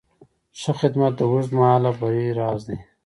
ښه 0.59 0.71
خدمت 0.79 1.13
د 1.17 1.21
اوږدمهاله 1.31 1.91
بری 1.99 2.27
راز 2.39 2.61
دی. 2.67 2.77